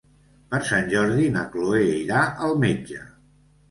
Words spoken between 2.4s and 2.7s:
al